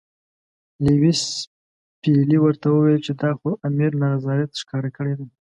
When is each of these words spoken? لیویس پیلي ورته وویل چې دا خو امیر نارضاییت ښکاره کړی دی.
لیویس 0.85 1.21
پیلي 2.01 2.37
ورته 2.41 2.67
وویل 2.69 3.01
چې 3.07 3.13
دا 3.21 3.31
خو 3.39 3.49
امیر 3.67 3.91
نارضاییت 4.01 4.51
ښکاره 4.61 4.89
کړی 4.97 5.13
دی. 5.19 5.27